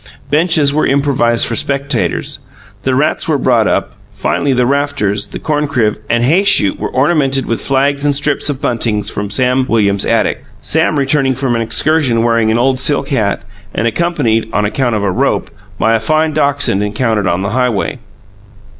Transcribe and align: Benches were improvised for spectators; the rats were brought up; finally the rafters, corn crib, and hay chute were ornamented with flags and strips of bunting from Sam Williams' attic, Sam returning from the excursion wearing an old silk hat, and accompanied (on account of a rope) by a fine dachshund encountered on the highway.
Benches 0.31 0.73
were 0.73 0.87
improvised 0.87 1.45
for 1.45 1.55
spectators; 1.55 2.39
the 2.81 2.95
rats 2.95 3.27
were 3.27 3.37
brought 3.37 3.67
up; 3.67 3.93
finally 4.11 4.51
the 4.51 4.65
rafters, 4.65 5.29
corn 5.43 5.67
crib, 5.67 5.99
and 6.09 6.23
hay 6.23 6.43
chute 6.43 6.79
were 6.79 6.89
ornamented 6.89 7.45
with 7.45 7.61
flags 7.61 8.03
and 8.03 8.15
strips 8.15 8.49
of 8.49 8.59
bunting 8.59 9.03
from 9.03 9.29
Sam 9.29 9.63
Williams' 9.67 10.03
attic, 10.03 10.43
Sam 10.63 10.97
returning 10.97 11.35
from 11.35 11.53
the 11.53 11.59
excursion 11.59 12.23
wearing 12.23 12.49
an 12.49 12.57
old 12.57 12.79
silk 12.79 13.09
hat, 13.09 13.43
and 13.75 13.85
accompanied 13.85 14.49
(on 14.51 14.65
account 14.65 14.95
of 14.95 15.03
a 15.03 15.11
rope) 15.11 15.51
by 15.77 15.93
a 15.93 15.99
fine 15.99 16.33
dachshund 16.33 16.81
encountered 16.81 17.27
on 17.27 17.43
the 17.43 17.49
highway. 17.49 17.99